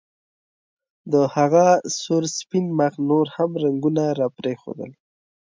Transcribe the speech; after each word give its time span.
د 1.11 1.13
هغه 1.35 1.65
سور 1.99 2.23
سپین 2.37 2.65
مخ 2.79 2.93
نور 3.09 3.25
هم 3.35 3.51
رنګونه 3.63 4.03
راپرېښودل 4.19 4.91